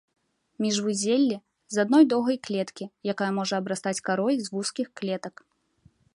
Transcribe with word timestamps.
Міжвузеллі 0.63 1.37
з 1.75 1.83
адной 1.83 2.03
доўгай 2.13 2.37
клеткі, 2.47 2.85
якая 3.15 3.31
можа 3.39 3.53
абрастаць 3.65 3.97
карой 4.09 4.35
з 4.49 4.55
вузкіх 4.57 4.87
клетак. 5.01 5.35